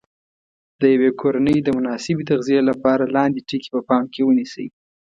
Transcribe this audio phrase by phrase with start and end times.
[0.79, 4.67] د یوې کورنۍ د مناسبې تغذیې لپاره لاندې ټکي په پام کې ونیسئ.